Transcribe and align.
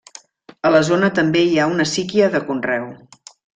A 0.69 0.71
la 0.75 0.79
zona 0.87 1.09
també 1.19 1.45
hi 1.51 1.59
ha 1.65 1.69
una 1.73 1.87
síquia 1.93 2.33
de 2.39 2.43
conreu. 2.51 2.91